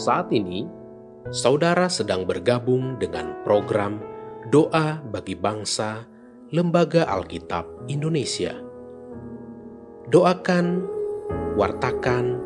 Saat 0.00 0.32
ini, 0.32 0.64
saudara 1.28 1.84
sedang 1.92 2.24
bergabung 2.24 2.96
dengan 2.96 3.36
program 3.44 4.00
Doa 4.48 4.96
bagi 5.04 5.36
Bangsa 5.36 6.08
Lembaga 6.56 7.04
Alkitab 7.04 7.84
Indonesia. 7.84 8.56
Doakan, 10.08 10.88
wartakan, 11.52 12.40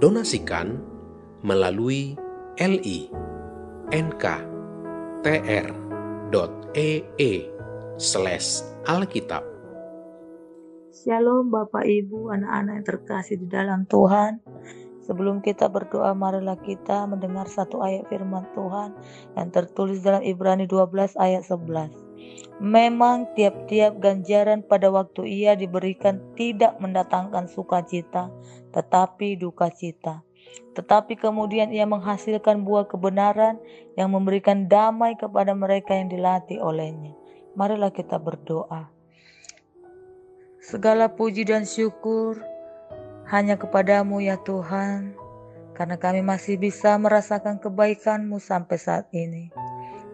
donasikan 0.00 0.80
melalui 1.44 2.16
li 2.56 3.12
nk.tr.ee 3.92 4.32
slash 8.00 8.64
alkitab. 8.88 9.44
Shalom 10.96 11.52
Bapak 11.52 11.84
Ibu, 11.84 12.32
anak-anak 12.32 12.72
yang 12.80 12.86
terkasih 12.88 13.36
di 13.36 13.52
dalam 13.52 13.84
Tuhan. 13.84 14.40
Sebelum 15.06 15.38
kita 15.38 15.70
berdoa, 15.70 16.18
marilah 16.18 16.58
kita 16.58 17.06
mendengar 17.06 17.46
satu 17.46 17.78
ayat 17.78 18.10
firman 18.10 18.42
Tuhan 18.58 18.90
yang 19.38 19.48
tertulis 19.54 20.02
dalam 20.02 20.18
Ibrani 20.26 20.66
12 20.66 21.14
ayat 21.14 21.46
11. 21.46 21.94
Memang 22.58 23.30
tiap-tiap 23.38 24.02
ganjaran 24.02 24.66
pada 24.66 24.90
waktu 24.90 25.30
ia 25.30 25.54
diberikan 25.54 26.18
tidak 26.34 26.74
mendatangkan 26.82 27.46
sukacita, 27.46 28.34
tetapi 28.74 29.38
duka 29.38 29.70
cita. 29.70 30.26
Tetapi 30.74 31.14
kemudian 31.14 31.70
ia 31.70 31.86
menghasilkan 31.86 32.66
buah 32.66 32.90
kebenaran 32.90 33.62
yang 33.94 34.10
memberikan 34.10 34.66
damai 34.66 35.14
kepada 35.14 35.54
mereka 35.54 35.94
yang 35.94 36.10
dilatih 36.10 36.58
olehnya. 36.58 37.14
Marilah 37.54 37.94
kita 37.94 38.18
berdoa. 38.18 38.90
Segala 40.58 41.06
puji 41.06 41.46
dan 41.46 41.62
syukur 41.62 42.55
hanya 43.26 43.58
kepadamu 43.58 44.22
ya 44.22 44.38
Tuhan, 44.38 45.14
karena 45.74 45.98
kami 45.98 46.22
masih 46.22 46.56
bisa 46.56 46.94
merasakan 46.96 47.58
kebaikanmu 47.58 48.38
sampai 48.38 48.78
saat 48.78 49.10
ini. 49.10 49.50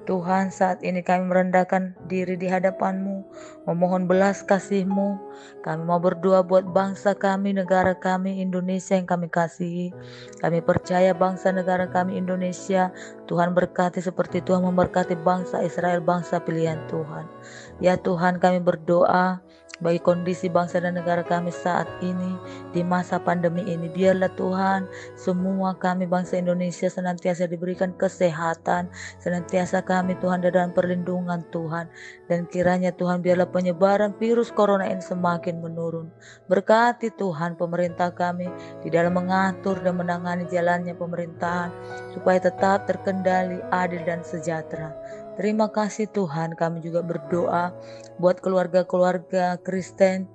Tuhan 0.03 0.51
saat 0.51 0.83
ini 0.83 0.99
kami 0.99 1.31
merendahkan 1.31 1.95
diri 2.11 2.35
di 2.35 2.51
hadapanmu, 2.51 3.23
memohon 3.71 4.11
belas 4.11 4.43
kasihmu. 4.43 5.15
Kami 5.63 5.83
mau 5.87 6.03
berdoa 6.03 6.43
buat 6.43 6.67
bangsa 6.67 7.15
kami, 7.15 7.55
negara 7.55 7.95
kami, 7.95 8.43
Indonesia 8.43 8.99
yang 8.99 9.07
kami 9.07 9.31
kasihi. 9.31 9.95
Kami 10.43 10.59
percaya 10.59 11.15
bangsa 11.15 11.55
negara 11.55 11.87
kami 11.87 12.19
Indonesia, 12.19 12.91
Tuhan 13.31 13.55
berkati 13.55 14.03
seperti 14.03 14.43
Tuhan 14.43 14.67
memberkati 14.67 15.15
bangsa 15.23 15.63
Israel, 15.63 16.03
bangsa 16.03 16.43
pilihan 16.43 16.83
Tuhan. 16.91 17.31
Ya 17.79 17.95
Tuhan 17.95 18.43
kami 18.43 18.59
berdoa, 18.59 19.39
bagi 19.83 19.99
kondisi 19.99 20.47
bangsa 20.47 20.79
dan 20.79 20.95
negara 20.95 21.27
kami 21.27 21.51
saat 21.51 21.91
ini 22.01 22.39
di 22.71 22.87
masa 22.87 23.19
pandemi 23.19 23.67
ini. 23.67 23.91
Biarlah 23.91 24.31
Tuhan 24.39 24.87
semua 25.19 25.75
kami 25.75 26.07
bangsa 26.07 26.39
Indonesia 26.39 26.87
senantiasa 26.87 27.51
diberikan 27.51 27.91
kesehatan, 27.99 28.87
senantiasa 29.19 29.83
kami 29.93 30.17
Tuhan 30.17 30.41
dalam 30.41 30.73
perlindungan 30.73 31.45
Tuhan. 31.53 31.93
Dan 32.25 32.49
kiranya 32.49 32.97
Tuhan 32.97 33.21
biarlah 33.21 33.53
penyebaran 33.53 34.17
virus 34.17 34.49
corona 34.49 34.89
ini 34.89 35.05
semakin 35.05 35.61
menurun. 35.61 36.09
Berkati 36.49 37.13
Tuhan 37.13 37.61
pemerintah 37.61 38.09
kami 38.17 38.49
di 38.81 38.89
dalam 38.89 39.13
mengatur 39.13 39.77
dan 39.85 40.01
menangani 40.01 40.49
jalannya 40.49 40.97
pemerintahan 40.97 41.69
supaya 42.17 42.41
tetap 42.41 42.89
terkendali, 42.89 43.61
adil 43.69 44.01
dan 44.09 44.25
sejahtera. 44.25 44.97
Terima 45.37 45.69
kasih 45.69 46.09
Tuhan, 46.09 46.57
kami 46.57 46.81
juga 46.81 47.05
berdoa 47.05 47.77
buat 48.17 48.41
keluarga-keluarga 48.41 49.61
Kristen 49.61 50.29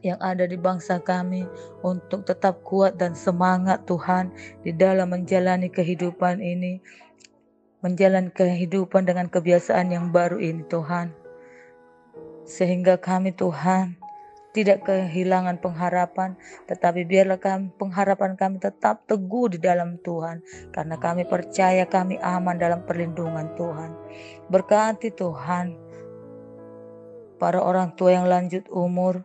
yang 0.00 0.16
ada 0.20 0.48
di 0.48 0.56
bangsa 0.56 0.96
kami 1.00 1.44
untuk 1.84 2.24
tetap 2.24 2.64
kuat 2.64 2.96
dan 2.96 3.12
semangat 3.12 3.84
Tuhan 3.84 4.32
di 4.64 4.72
dalam 4.72 5.12
menjalani 5.12 5.68
kehidupan 5.68 6.40
ini, 6.40 6.80
menjalani 7.80 8.32
kehidupan 8.32 9.08
dengan 9.08 9.32
kebiasaan 9.32 9.92
yang 9.92 10.12
baru 10.12 10.40
ini 10.40 10.64
Tuhan. 10.68 11.12
Sehingga 12.44 13.00
kami 13.00 13.32
Tuhan 13.32 14.00
tidak 14.50 14.82
kehilangan 14.82 15.62
pengharapan, 15.62 16.34
tetapi 16.66 17.06
biarlah 17.06 17.38
kami, 17.38 17.70
pengharapan 17.78 18.34
kami 18.34 18.58
tetap 18.58 19.06
teguh 19.06 19.54
di 19.54 19.58
dalam 19.62 20.02
Tuhan, 20.02 20.42
karena 20.74 20.98
kami 20.98 21.22
percaya 21.22 21.86
kami 21.86 22.18
aman 22.18 22.58
dalam 22.58 22.82
perlindungan 22.82 23.54
Tuhan. 23.54 23.90
Berkati 24.50 25.14
Tuhan, 25.14 25.78
para 27.38 27.62
orang 27.62 27.94
tua 27.94 28.18
yang 28.18 28.26
lanjut 28.26 28.66
umur, 28.74 29.22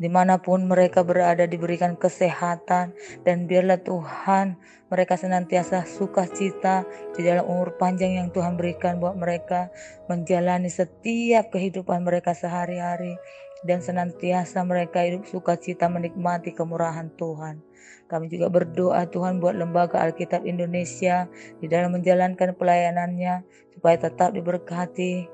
di 0.00 0.08
mana 0.08 0.40
pun 0.40 0.64
mereka 0.64 1.04
berada 1.04 1.44
diberikan 1.44 1.92
kesehatan, 1.92 2.96
dan 3.20 3.44
biarlah 3.44 3.84
Tuhan 3.84 4.56
mereka 4.88 5.20
senantiasa 5.20 5.84
sukacita 5.84 6.88
di 7.12 7.20
dalam 7.28 7.44
umur 7.44 7.76
panjang 7.76 8.16
yang 8.16 8.32
Tuhan 8.32 8.56
berikan 8.56 8.96
buat 8.96 9.12
mereka 9.14 9.68
menjalani 10.08 10.72
setiap 10.72 11.52
kehidupan 11.52 12.00
mereka 12.00 12.32
sehari-hari 12.32 13.20
dan 13.60 13.84
senantiasa 13.84 14.64
mereka 14.64 15.04
hidup 15.04 15.28
sukacita 15.28 15.92
menikmati 15.92 16.56
kemurahan 16.56 17.12
Tuhan. 17.20 17.60
Kami 18.08 18.26
juga 18.26 18.50
berdoa 18.50 19.06
Tuhan 19.06 19.38
buat 19.38 19.54
Lembaga 19.54 20.02
Alkitab 20.02 20.48
Indonesia 20.48 21.30
di 21.60 21.70
dalam 21.70 21.94
menjalankan 21.94 22.56
pelayanannya 22.56 23.46
supaya 23.76 23.96
tetap 24.00 24.34
diberkati 24.34 25.28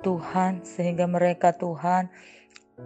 Tuhan 0.00 0.64
sehingga 0.64 1.04
mereka 1.04 1.52
Tuhan 1.56 2.08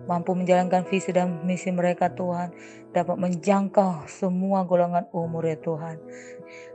mampu 0.08 0.36
menjalankan 0.36 0.84
visi 0.88 1.12
dan 1.12 1.44
misi 1.44 1.72
mereka 1.72 2.12
Tuhan 2.12 2.52
dapat 2.92 3.16
menjangkau 3.16 4.08
semua 4.08 4.64
golongan 4.64 5.08
umur 5.12 5.44
ya 5.48 5.56
Tuhan. 5.60 5.96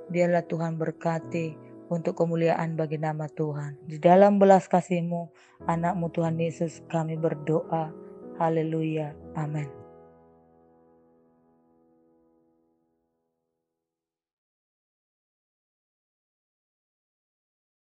Biarlah 0.10 0.46
Tuhan 0.46 0.78
berkati 0.78 1.56
untuk 1.94 2.18
kemuliaan 2.18 2.74
bagi 2.74 2.98
nama 2.98 3.30
Tuhan. 3.30 3.78
Di 3.86 4.02
dalam 4.02 4.42
belas 4.42 4.66
kasih-Mu, 4.66 5.30
anakmu 5.70 6.10
Tuhan 6.10 6.42
Yesus 6.42 6.82
kami 6.90 7.18
berdoa. 7.20 7.94
Haleluya. 8.42 9.14
Amin. 9.38 9.83